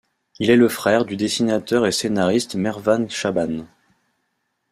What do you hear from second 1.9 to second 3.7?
scénariste Merwan Chabane.